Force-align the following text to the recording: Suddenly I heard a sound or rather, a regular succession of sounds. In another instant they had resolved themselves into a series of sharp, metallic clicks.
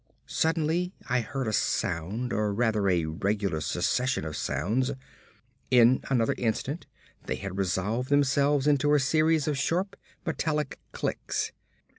Suddenly 0.25 0.93
I 1.09 1.21
heard 1.21 1.47
a 1.47 1.53
sound 1.53 2.33
or 2.33 2.51
rather, 2.55 2.89
a 2.89 3.05
regular 3.05 3.61
succession 3.61 4.25
of 4.25 4.35
sounds. 4.35 4.89
In 5.69 6.03
another 6.09 6.33
instant 6.39 6.87
they 7.27 7.35
had 7.35 7.55
resolved 7.59 8.09
themselves 8.09 8.65
into 8.65 8.95
a 8.95 8.99
series 8.99 9.47
of 9.47 9.59
sharp, 9.59 9.95
metallic 10.25 10.79
clicks. 10.91 11.51